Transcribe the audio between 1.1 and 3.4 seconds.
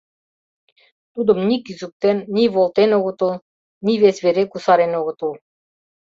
Тудым ни кӱзыктен, ни волтен огытыл,